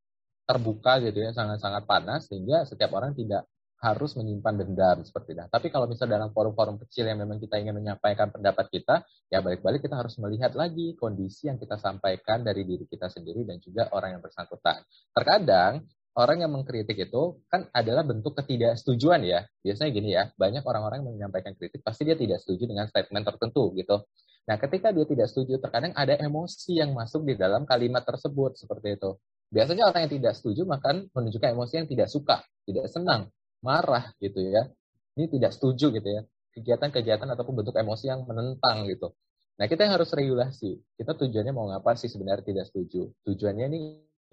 [0.44, 3.48] terbuka gitu ya, sangat-sangat panas sehingga setiap orang tidak
[3.84, 5.44] harus menyimpan dendam seperti itu.
[5.44, 9.84] Tapi kalau misalnya dalam forum-forum kecil yang memang kita ingin menyampaikan pendapat kita, ya balik-balik
[9.84, 14.18] kita harus melihat lagi kondisi yang kita sampaikan dari diri kita sendiri dan juga orang
[14.18, 14.80] yang bersangkutan.
[15.12, 15.84] Terkadang
[16.14, 19.46] orang yang mengkritik itu kan adalah bentuk ketidaksetujuan ya.
[19.66, 23.74] Biasanya gini ya, banyak orang-orang yang menyampaikan kritik pasti dia tidak setuju dengan statement tertentu
[23.74, 24.06] gitu.
[24.44, 29.00] Nah, ketika dia tidak setuju, terkadang ada emosi yang masuk di dalam kalimat tersebut seperti
[29.00, 29.10] itu.
[29.50, 33.30] Biasanya orang yang tidak setuju makan menunjukkan emosi yang tidak suka, tidak senang,
[33.64, 34.68] marah gitu ya.
[35.16, 36.22] Ini tidak setuju gitu ya.
[36.54, 39.14] Kegiatan-kegiatan ataupun bentuk emosi yang menentang gitu.
[39.54, 40.76] Nah, kita harus regulasi.
[40.98, 43.10] Kita tujuannya mau ngapa sih sebenarnya tidak setuju.
[43.22, 43.78] Tujuannya ini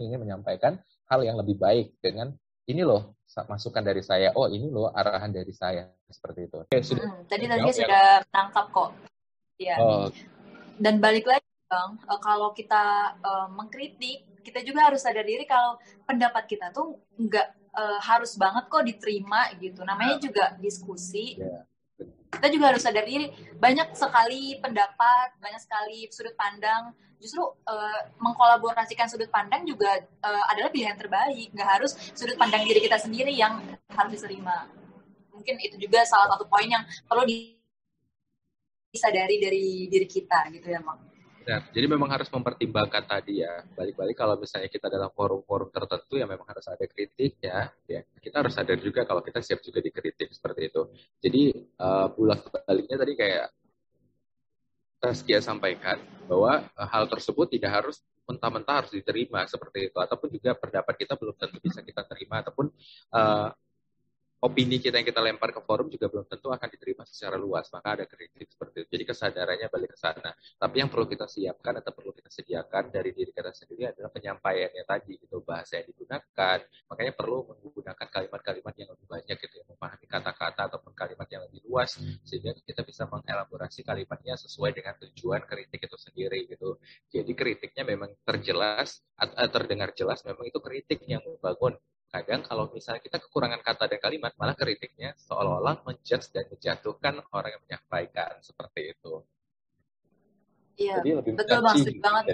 [0.02, 2.32] ingin menyampaikan hal yang lebih baik dengan
[2.72, 4.32] ini loh masukan dari saya.
[4.32, 6.56] Oh ini loh arahan dari saya seperti itu.
[6.64, 7.04] Oke, sudah.
[7.04, 7.76] Hmm, tadi tadi ya.
[7.76, 8.90] sudah menangkap kok.
[9.60, 9.76] Ya.
[9.84, 10.08] Oh.
[10.80, 15.78] Dan balik lagi bang, eh, kalau kita uh, mengkritik, kita juga harus sadar diri kalau
[16.08, 19.84] pendapat kita tuh nggak uh, harus banget kok diterima gitu.
[19.84, 20.22] Namanya nah.
[20.24, 21.36] juga diskusi.
[21.36, 21.68] Yeah
[22.32, 23.28] kita juga harus sadar diri
[23.60, 26.96] banyak sekali pendapat banyak sekali sudut pandang.
[27.22, 31.54] Justru uh, mengkolaborasikan sudut pandang juga uh, adalah pilihan terbaik.
[31.54, 33.62] Nggak harus sudut pandang diri kita sendiri yang
[33.94, 34.66] harus diterima.
[35.30, 37.28] Mungkin itu juga salah satu poin yang perlu
[38.92, 41.11] disadari dari diri kita gitu ya mak
[41.42, 43.66] Ya, jadi memang harus mempertimbangkan tadi ya.
[43.74, 47.74] Balik-balik kalau misalnya kita dalam forum-forum tertentu ya memang harus ada kritik ya.
[47.90, 48.06] ya.
[48.22, 50.82] Kita harus sadar juga kalau kita siap juga dikritik seperti itu.
[51.18, 51.42] Jadi
[51.82, 53.48] uh, bulak baliknya tadi kayak
[55.02, 55.98] Taskia sampaikan
[56.30, 57.98] bahwa uh, hal tersebut tidak harus
[58.30, 62.70] mentah-mentah harus diterima seperti itu ataupun juga pendapat kita belum tentu bisa kita terima ataupun
[63.18, 63.50] uh,
[64.42, 67.70] opini kita yang kita lempar ke forum juga belum tentu akan diterima secara luas.
[67.70, 68.88] Maka ada kritik seperti itu.
[68.98, 70.34] Jadi kesadarannya balik ke sana.
[70.34, 74.84] Tapi yang perlu kita siapkan atau perlu kita sediakan dari diri kita sendiri adalah penyampaiannya
[74.84, 76.58] tadi gitu bahasa yang digunakan.
[76.90, 81.62] Makanya perlu menggunakan kalimat-kalimat yang lebih banyak gitu ya, memahami kata-kata ataupun kalimat yang lebih
[81.70, 86.82] luas sehingga kita bisa mengelaborasi kalimatnya sesuai dengan tujuan kritik itu sendiri gitu.
[87.14, 89.06] Jadi kritiknya memang terjelas,
[89.54, 91.78] terdengar jelas memang itu kritik yang membangun
[92.12, 97.56] kadang kalau misalnya kita kekurangan kata dan kalimat, malah kritiknya seolah-olah menjudge dan menjatuhkan orang
[97.56, 99.24] yang menyampaikan seperti itu.
[100.76, 102.26] Iya, betul bang, setuju banget.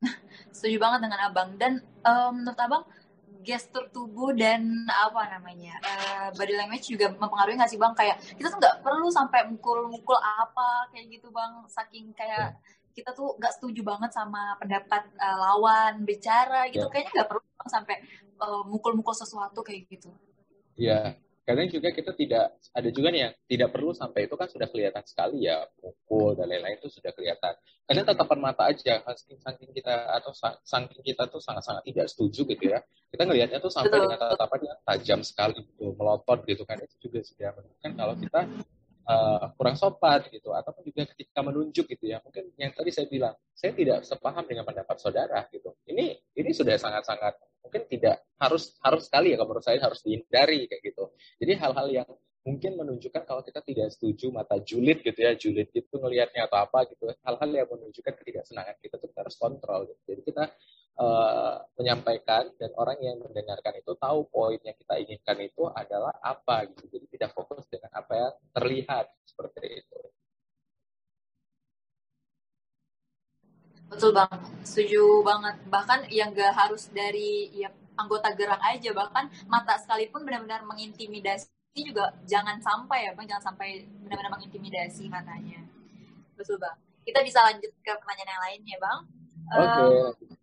[0.56, 1.48] setuju banget dengan abang.
[1.56, 1.72] Dan
[2.04, 2.84] um, menurut abang,
[3.40, 7.96] gestur tubuh dan apa namanya uh, body language juga mempengaruhi nggak sih bang?
[7.96, 13.38] Kayak kita tuh nggak perlu sampai mukul-mukul apa kayak gitu bang, saking kayak kita tuh
[13.38, 16.92] nggak setuju banget sama pendapat uh, lawan bicara gitu, yeah.
[16.92, 17.96] kayaknya nggak perlu sampai
[18.42, 20.10] uh, mukul-mukul sesuatu kayak gitu.
[20.80, 24.68] Iya, kadang juga kita tidak ada juga nih yang tidak perlu sampai itu kan sudah
[24.70, 27.54] kelihatan sekali ya mukul dan lain-lain itu sudah kelihatan.
[27.90, 30.30] Kadang tatapan mata aja saking kita atau
[30.62, 32.80] saking kita tuh sangat-sangat tidak setuju gitu ya.
[33.10, 34.14] Kita ngelihatnya tuh sampai Betul.
[34.14, 38.40] dengan tatapan yang tajam sekali gitu, melotot gitu kan itu juga sudah menunjukkan kalau kita
[39.10, 42.22] uh, kurang sopan gitu ataupun juga ketika menunjuk gitu ya.
[42.22, 45.74] Mungkin yang tadi saya bilang saya tidak sepaham dengan pendapat saudara gitu.
[45.90, 50.70] Ini ini sudah sangat-sangat mungkin tidak harus harus sekali ya kalau menurut saya harus dihindari
[50.70, 51.10] kayak gitu.
[51.42, 52.08] Jadi hal-hal yang
[52.40, 56.88] mungkin menunjukkan kalau kita tidak setuju mata julid gitu ya julid itu ngelihatnya atau apa
[56.88, 60.00] gitu hal-hal yang menunjukkan ketidaksenangan kita tuh kita harus kontrol gitu.
[60.08, 60.44] jadi kita
[60.98, 66.66] uh, menyampaikan dan orang yang mendengarkan itu tahu poin yang kita inginkan itu adalah apa
[66.66, 70.00] gitu jadi tidak fokus dengan apa yang terlihat seperti itu
[73.90, 75.66] Betul bang, setuju banget.
[75.66, 82.14] Bahkan yang gak harus dari ya anggota gerak aja, bahkan mata sekalipun benar-benar mengintimidasi juga
[82.22, 85.58] jangan sampai ya bang, jangan sampai benar-benar mengintimidasi matanya.
[86.38, 86.78] Betul bang.
[87.02, 89.00] Kita bisa lanjut ke pertanyaan yang lain ya bang.
[89.50, 89.66] Oke.
[89.66, 90.30] Okay.
[90.30, 90.39] Um,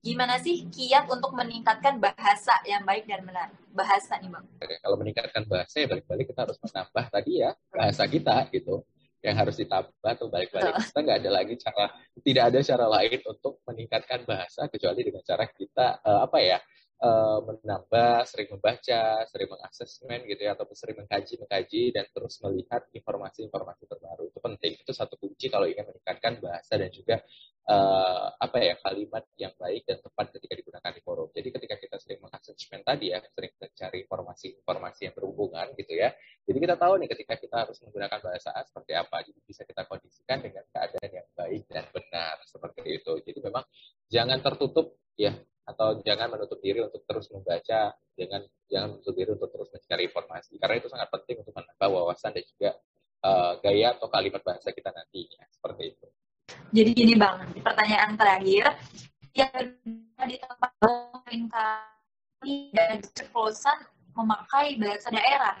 [0.00, 3.52] gimana sih kiat untuk meningkatkan bahasa yang baik dan benar?
[3.72, 4.44] Bahasa nih bang.
[4.80, 8.80] Kalau meningkatkan bahasa ya balik-balik kita harus menambah tadi ya bahasa kita gitu
[9.20, 11.92] yang harus ditambah atau balik-balik kita nggak ada lagi cara
[12.24, 16.58] tidak ada cara lain untuk meningkatkan bahasa kecuali dengan cara kita uh, apa ya
[17.00, 22.84] uh, menambah, sering membaca, sering mengasesmen gitu ya, ataupun sering mengkaji, mengkaji dan terus melihat
[22.92, 24.72] informasi-informasi terbaru itu penting.
[24.84, 27.24] Itu satu kunci kalau ingin meningkatkan bahasa dan juga
[27.66, 31.28] uh, apa ya kalimat yang baik dan tepat ketika digunakan di forum.
[31.32, 36.12] Jadi ketika kita sering mengasesmen tadi ya, sering mencari informasi-informasi yang berhubungan gitu ya.
[36.44, 39.24] Jadi kita tahu nih ketika kita harus menggunakan bahasa A seperti apa.
[39.24, 43.12] Jadi bisa kita kondisikan dengan keadaan yang baik dan benar seperti itu.
[43.24, 43.64] Jadi memang
[44.12, 44.99] jangan tertutup
[46.02, 50.74] jangan menutup diri untuk terus membaca, jangan jangan menutup diri untuk terus mencari informasi karena
[50.78, 52.70] itu sangat penting untuk menambah wawasan dan juga
[53.24, 56.06] uh, gaya atau kalimat bahasa kita nantinya seperti itu.
[56.74, 58.64] Jadi gini bang, pertanyaan terakhir
[59.34, 59.54] yang
[60.26, 63.78] di tempat kali dan ceplosan
[64.18, 65.56] memakai bahasa daerah.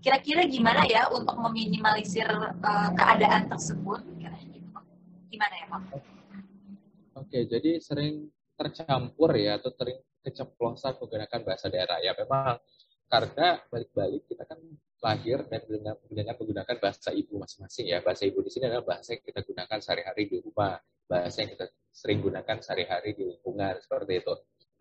[0.00, 2.30] Kira-kira gimana ya untuk meminimalisir
[2.64, 4.00] uh, keadaan tersebut?
[5.30, 5.84] Gimana ya bang?
[7.20, 11.96] Oke, jadi sering tercampur ya atau sering keceplosan menggunakan bahasa daerah.
[12.04, 12.60] Ya memang
[13.08, 14.60] karena balik-balik kita kan
[15.00, 15.64] lahir dan
[16.04, 18.04] mendengar menggunakan bahasa ibu masing-masing ya.
[18.04, 20.76] Bahasa ibu di sini adalah bahasa yang kita gunakan sehari-hari di rumah.
[21.08, 24.34] Bahasa yang kita sering gunakan sehari-hari di lingkungan seperti itu.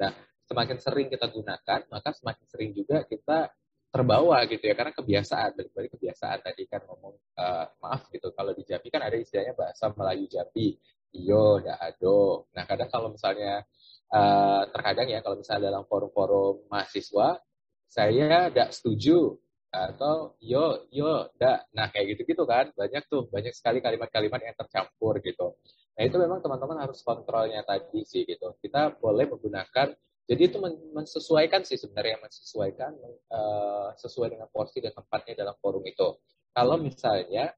[0.04, 0.12] Nah
[0.44, 3.48] semakin sering kita gunakan maka semakin sering juga kita
[3.90, 4.76] terbawa gitu ya.
[4.76, 8.30] Karena kebiasaan balik-balik kebiasaan tadi kan ngomong uh, maaf gitu.
[8.36, 10.76] Kalau di Jambi kan ada istilahnya bahasa Melayu Jambi
[11.14, 12.50] iyo, ado.
[12.56, 13.66] Nah, kadang kalau misalnya
[14.14, 17.42] uh, terkadang ya kalau misalnya dalam forum-forum mahasiswa
[17.90, 19.34] saya tidak setuju
[19.70, 21.66] atau yo yo da.
[21.74, 22.74] Nah, kayak gitu-gitu kan.
[22.74, 25.58] Banyak tuh, banyak sekali kalimat-kalimat yang tercampur gitu.
[25.98, 28.56] Nah, itu memang teman-teman harus kontrolnya tadi sih gitu.
[28.62, 29.94] Kita boleh menggunakan
[30.30, 30.62] jadi itu
[30.94, 32.94] mensesuaikan sih sebenarnya mensesuaikan
[33.34, 36.22] uh, sesuai dengan porsi dan tempatnya dalam forum itu.
[36.54, 37.50] Kalau misalnya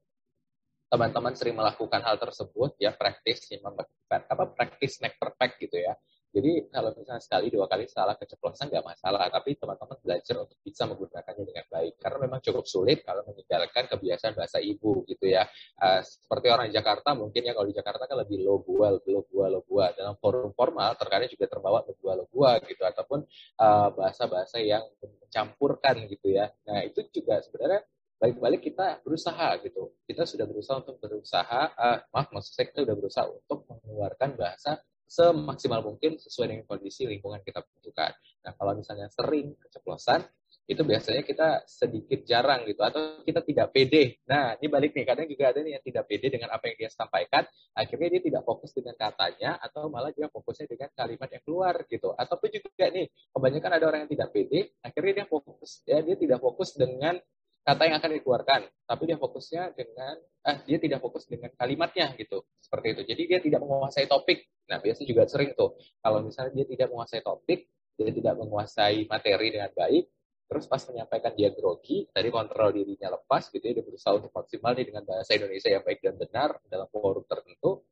[0.92, 5.96] teman-teman sering melakukan hal tersebut ya praktis ya membuat apa praktis neck perfect gitu ya.
[6.32, 10.88] Jadi kalau misalnya sekali dua kali salah keceplosan nggak masalah tapi teman-teman belajar untuk bisa
[10.88, 12.00] menggunakannya dengan baik.
[12.00, 15.44] Karena memang cukup sulit kalau meninggalkan kebiasaan bahasa ibu gitu ya.
[15.76, 19.46] Uh, seperti orang Jakarta mungkin ya kalau di Jakarta kan lebih lo gua lo gua
[19.52, 23.28] lo gua dalam forum formal terkadang juga terbawa lo gua lo gua gitu ataupun
[23.60, 26.48] eh, bahasa-bahasa uh, yang mencampurkan gitu ya.
[26.64, 27.84] Nah itu juga sebenarnya
[28.22, 29.98] balik-balik kita berusaha gitu.
[30.06, 34.78] Kita sudah berusaha untuk berusaha, uh, maaf maksud saya kita sudah berusaha untuk mengeluarkan bahasa
[35.10, 38.14] semaksimal mungkin sesuai dengan kondisi lingkungan kita butuhkan.
[38.46, 40.22] Nah kalau misalnya sering keceplosan,
[40.62, 44.22] itu biasanya kita sedikit jarang gitu atau kita tidak pede.
[44.30, 46.90] Nah, ini balik nih, kadang juga ada nih yang tidak pede dengan apa yang dia
[46.94, 47.42] sampaikan,
[47.74, 52.14] akhirnya dia tidak fokus dengan katanya atau malah dia fokusnya dengan kalimat yang keluar gitu.
[52.14, 56.38] Ataupun juga nih, kebanyakan ada orang yang tidak pede, akhirnya dia fokus ya dia tidak
[56.38, 57.18] fokus dengan
[57.62, 62.42] kata yang akan dikeluarkan, tapi dia fokusnya dengan eh dia tidak fokus dengan kalimatnya gitu.
[62.58, 63.02] Seperti itu.
[63.14, 64.42] Jadi dia tidak menguasai topik.
[64.66, 69.48] Nah, biasanya juga sering tuh kalau misalnya dia tidak menguasai topik, dia tidak menguasai materi
[69.54, 70.04] dengan baik,
[70.50, 74.72] terus pas menyampaikan dia grogi, tadi kontrol dirinya lepas gitu ya, dia berusaha untuk maksimal
[74.74, 77.84] nih dengan bahasa Indonesia yang baik dan benar dalam forum tertentu,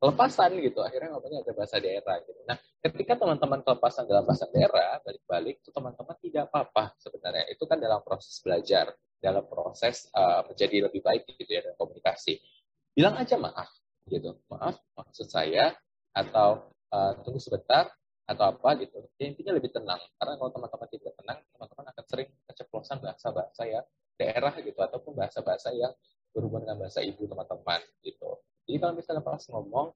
[0.00, 2.40] kelepasan gitu, akhirnya ngomongnya ada bahasa daerah gitu.
[2.48, 7.44] Nah, ketika teman-teman kelepasan dalam bahasa daerah, balik-balik itu teman-teman tidak apa-apa sebenarnya.
[7.52, 12.40] Itu kan dalam proses belajar, dalam proses uh, menjadi lebih baik gitu ya dalam komunikasi.
[12.96, 13.70] Bilang aja maaf
[14.08, 15.76] gitu, maaf maksud saya
[16.10, 17.92] atau uh, tunggu sebentar
[18.26, 19.04] atau apa gitu.
[19.20, 20.00] Ya, intinya lebih tenang.
[20.16, 23.84] Karena kalau teman-teman tidak tenang, teman-teman akan sering keceplosan bahasa-bahasa yang
[24.16, 25.92] daerah gitu ataupun bahasa-bahasa yang
[26.30, 28.30] berhubungan dengan bahasa ibu teman-teman gitu.
[28.70, 29.86] Jadi kalau misalnya pas ngomong,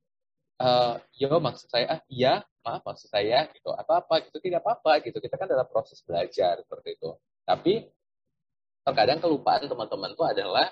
[0.59, 4.99] uh, yo maksud saya, ah iya, maaf maksud saya gitu, atau apa gitu, tidak apa-apa
[5.07, 5.23] gitu.
[5.23, 7.15] Kita kan dalam proses belajar seperti itu.
[7.47, 7.87] Tapi
[8.85, 10.69] terkadang kelupaan teman-teman itu adalah,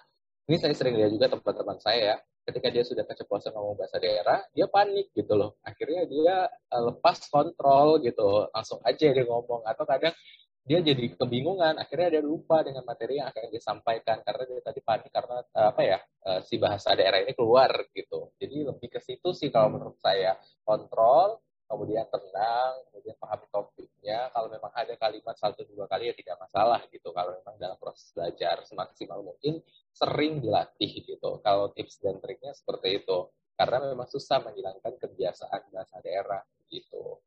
[0.47, 4.67] ini saya sering lihat juga teman-teman saya, ketika dia sudah keceplosan ngomong bahasa daerah, dia
[4.67, 5.57] panik gitu loh.
[5.63, 6.37] Akhirnya dia
[6.75, 9.63] uh, lepas kontrol gitu, langsung aja dia ngomong.
[9.65, 10.15] Atau kadang
[10.63, 15.11] dia jadi kebingungan, akhirnya dia lupa dengan materi yang akan disampaikan karena dia tadi panik
[15.11, 18.35] karena uh, apa ya uh, si bahasa daerah ini keluar gitu.
[18.39, 24.29] Jadi lebih ke situ sih kalau menurut saya kontrol, kemudian tenang, kemudian pahami topiknya.
[24.37, 27.09] Kalau memang ada kalimat satu dua kali ya tidak masalah gitu.
[27.17, 31.41] Kalau memang dalam proses belajar semaksimal mungkin sering dilatih gitu.
[31.41, 33.33] Kalau tips dan triknya seperti itu.
[33.57, 37.25] Karena memang susah menghilangkan kebiasaan bahasa daerah gitu.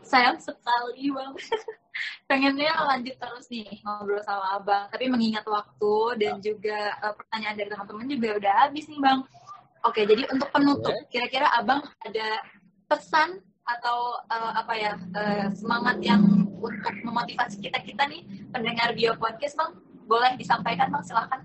[0.00, 1.32] Sayang sekali bang.
[2.28, 4.88] Pengennya lanjut terus nih ngobrol sama abang.
[4.88, 6.52] Tapi mengingat waktu dan ya.
[6.52, 9.20] juga uh, pertanyaan dari teman-teman juga udah habis nih bang.
[9.82, 12.38] Oke, jadi untuk penutup, kira-kira abang ada
[12.92, 16.20] pesan atau uh, apa ya uh, semangat yang
[16.60, 18.20] untuk memotivasi kita kita nih
[18.52, 19.72] pendengar bio podcast bang?
[20.04, 21.00] Boleh disampaikan bang?
[21.00, 21.40] Silahkan.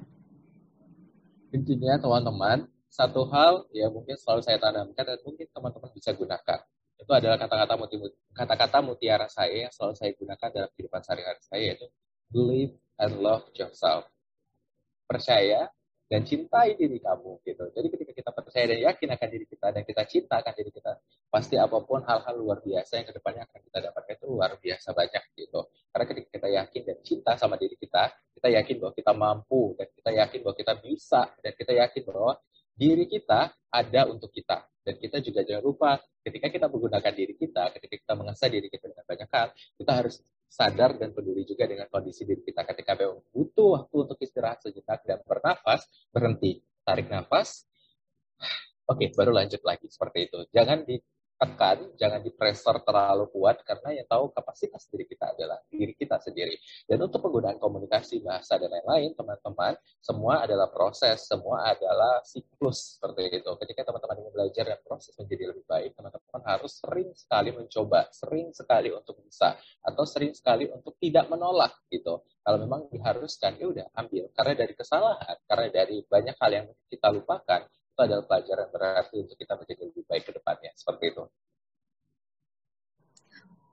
[1.55, 6.59] Intinya teman-teman satu hal ya mungkin selalu saya tanamkan dan mungkin teman-teman bisa gunakan.
[6.99, 7.73] Itu adalah kata-kata
[8.35, 11.87] kata-kata mutiara saya yang selalu saya gunakan dalam kehidupan sehari-hari saya yaitu
[12.27, 14.03] believe and love yourself.
[15.07, 15.71] Percaya
[16.07, 17.67] dan cintai diri kamu gitu.
[17.75, 20.91] Jadi ketika kita percaya dan yakin akan diri kita dan kita cinta akan diri kita,
[21.27, 24.87] pasti apa pun hal-hal luar biasa yang ke depannya akan kita dapatkan itu luar biasa
[24.95, 25.59] banyak gitu.
[25.91, 28.03] Karena ketika kita yakin dan cinta sama diri kita,
[28.39, 32.33] kita yakin bahwa kita mampu dan kita yakin bahwa kita bisa dan kita yakin bahwa
[32.77, 34.63] diri kita ada untuk kita.
[34.87, 38.87] Dan kita juga jangan lupa ketika kita menggunakan diri kita, ketika kita mengasah diri kita
[38.87, 43.19] dengan banyak hal, kita harus sadar dan peduli juga dengan kondisi diri kita ketika memang
[43.29, 47.67] butuh waktu untuk istirahat sejenak dan bernafas, berhenti, tarik nafas,
[48.91, 50.39] oke, okay, baru lanjut lagi seperti itu.
[50.55, 50.95] Jangan di
[51.37, 56.17] tekan, jangan di pressure terlalu kuat karena yang tahu kapasitas diri kita adalah diri kita
[56.17, 56.57] sendiri.
[56.89, 63.37] Dan untuk penggunaan komunikasi, bahasa dan lain-lain, teman-teman, semua adalah proses, semua adalah siklus seperti
[63.37, 63.51] itu.
[63.61, 68.49] Ketika teman-teman ingin belajar dan proses menjadi lebih baik, teman-teman harus sering sekali mencoba, sering
[68.49, 69.53] sekali untuk bisa,
[69.85, 72.25] atau sering sekali untuk tidak menolak gitu.
[72.41, 74.33] Kalau memang diharuskan, ya udah ambil.
[74.33, 77.61] Karena dari kesalahan, karena dari banyak hal yang kita lupakan,
[77.97, 80.69] itu adalah pelajaran berarti untuk kita menjadi lebih baik ke depannya.
[80.77, 81.25] Seperti itu.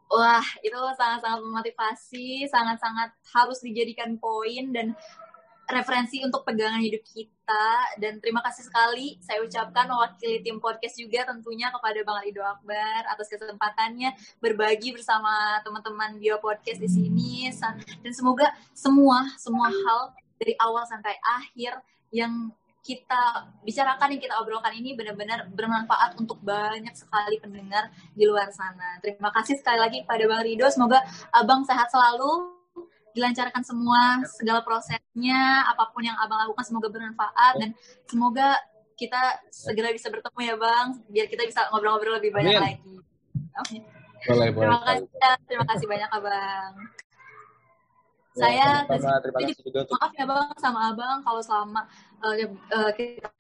[0.09, 4.97] Wah, itu sangat-sangat memotivasi, sangat-sangat harus dijadikan poin dan
[5.69, 8.01] referensi untuk pegangan hidup kita.
[8.01, 13.05] Dan terima kasih sekali saya ucapkan mewakili tim podcast juga tentunya kepada Bang Rido Akbar
[13.05, 17.53] atas kesempatannya berbagi bersama teman-teman Bio Podcast di sini.
[18.01, 21.77] Dan semoga semua, semua hal dari awal sampai akhir
[22.09, 22.49] yang
[22.85, 29.01] kita bicarakan yang kita obrolkan ini benar-benar bermanfaat untuk banyak sekali pendengar di luar sana.
[29.01, 30.69] Terima kasih sekali lagi pada Bang Rido.
[30.69, 31.01] Semoga
[31.33, 32.53] Abang sehat selalu,
[33.17, 37.73] dilancarkan semua segala prosesnya, apa pun yang Abang lakukan semoga bermanfaat dan
[38.05, 38.61] semoga
[39.01, 42.65] kita segera bisa bertemu ya Bang, biar kita bisa ngobrol-ngobrol lebih banyak Amin.
[42.69, 42.95] lagi.
[43.65, 43.81] Okay.
[44.29, 44.85] Boleh, terima boleh.
[44.85, 45.09] kasih,
[45.49, 46.73] terima kasih banyak Abang.
[48.35, 51.87] Ya, saya terima kasih juga maaf ya bang sama abang kalau selama
[52.19, 52.35] uh,
[52.75, 53.31] uh, kita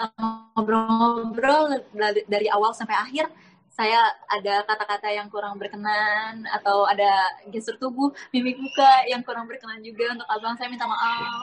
[0.54, 1.82] ngobrol-ngobrol
[2.30, 3.26] dari awal sampai akhir
[3.74, 9.82] saya ada kata-kata yang kurang berkenan atau ada gestur tubuh mimik muka yang kurang berkenan
[9.82, 10.54] juga untuk abang.
[10.54, 11.42] Saya minta maaf.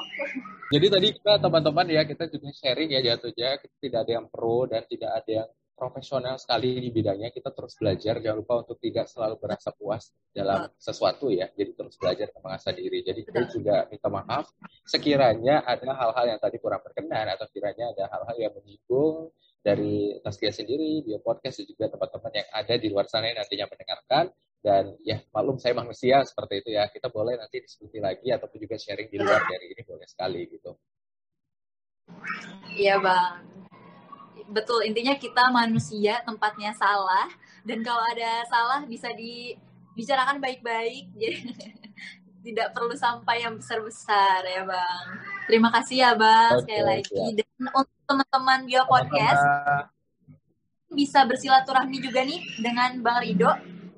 [0.71, 3.59] Jadi tadi kita teman-teman ya kita juga sharing ya jatuhnya.
[3.59, 5.49] Kita tidak ada yang pro dan tidak ada yang
[5.81, 8.21] profesional sekali di bidangnya, kita terus belajar.
[8.21, 11.49] Jangan lupa untuk tidak selalu merasa puas dalam sesuatu ya.
[11.57, 13.01] Jadi terus belajar dan mengasah diri.
[13.01, 14.45] Jadi kita juga minta maaf
[14.85, 19.33] sekiranya ada hal-hal yang tadi kurang berkenan atau kiranya ada hal-hal yang menyinggung
[19.65, 23.65] dari Taskia sendiri, di podcast dan juga teman-teman yang ada di luar sana yang nantinya
[23.65, 24.25] mendengarkan.
[24.61, 26.85] Dan ya maklum saya manusia seperti itu ya.
[26.93, 30.77] Kita boleh nanti diskusi lagi ataupun juga sharing di luar dari ini boleh sekali gitu.
[32.77, 33.70] Iya bang
[34.49, 37.29] betul intinya kita manusia tempatnya salah.
[37.61, 41.11] Dan kalau ada salah bisa dibicarakan baik-baik.
[41.21, 41.39] Jadi
[42.41, 45.05] tidak perlu sampai yang besar-besar ya bang.
[45.45, 47.13] Terima kasih ya bang okay, sekali lagi.
[47.13, 47.25] ya.
[47.37, 49.45] dan untuk teman-teman bio podcast
[50.91, 53.51] bisa bersilaturahmi juga nih dengan bang Rido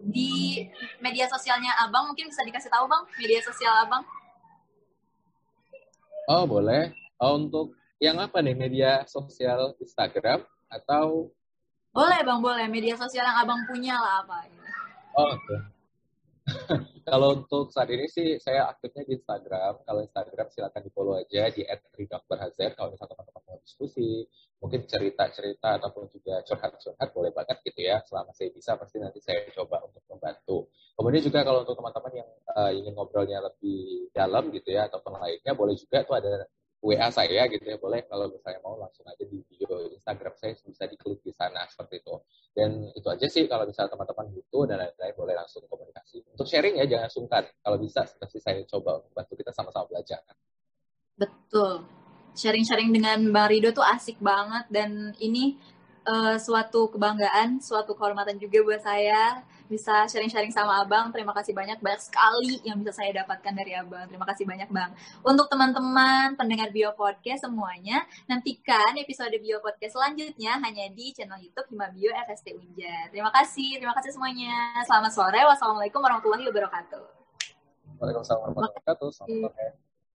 [0.04, 0.60] di
[1.00, 2.12] media sosialnya abang.
[2.12, 4.04] Mungkin bisa dikasih tahu bang media sosial abang.
[6.28, 6.91] Oh boleh.
[7.24, 7.72] Oh, untuk
[8.04, 11.32] yang apa nih media sosial Instagram atau
[11.95, 14.43] boleh bang boleh media sosial yang abang punya lah apa
[15.16, 15.60] oh oke okay.
[17.08, 19.80] kalau untuk saat ini sih saya aktifnya di Instagram.
[19.88, 22.76] Kalau Instagram silakan di follow aja di @ridokberhazer.
[22.76, 24.28] Kalau misalnya teman-teman mau diskusi,
[24.60, 28.04] mungkin cerita-cerita ataupun juga curhat-curhat boleh banget gitu ya.
[28.04, 30.68] Selama saya bisa pasti nanti saya coba untuk membantu.
[30.99, 32.30] Kemudian juga kalau untuk teman-teman yang
[32.60, 36.43] uh, ingin ngobrolnya lebih dalam gitu ya ataupun lainnya boleh juga tuh ada
[36.84, 40.84] WA saya gitu ya boleh kalau misalnya mau langsung aja di video Instagram saya bisa
[40.84, 42.19] diklik di sana seperti itu.
[42.51, 46.27] Dan itu aja sih kalau misalnya teman-teman butuh dan lain-lain boleh langsung komunikasi.
[46.36, 47.47] Untuk sharing ya jangan sungkan.
[47.63, 50.19] Kalau bisa pasti saya coba bantu kita sama-sama belajar.
[51.15, 51.88] Betul.
[52.36, 55.55] Sharing-sharing dengan Bang Rido tuh asik banget dan ini
[56.03, 59.39] uh, suatu kebanggaan suatu kehormatan juga buat saya
[59.74, 61.09] bisa sharing-sharing sama Abang.
[61.09, 64.05] Terima kasih banyak, banyak sekali yang bisa saya dapatkan dari Abang.
[64.05, 64.93] Terima kasih banyak, Bang.
[65.26, 71.65] Untuk teman-teman pendengar Bio Podcast semuanya, nantikan episode Bio Podcast selanjutnya hanya di channel YouTube
[71.74, 73.09] Hima Bio FST Unjar.
[73.09, 74.86] Terima kasih, terima kasih semuanya.
[74.86, 77.03] Selamat sore, wassalamualaikum warahmatullahi wabarakatuh.
[77.97, 79.09] Waalaikumsalam warahmatullahi wabarakatuh.
[79.09, 79.82] Selamat sore.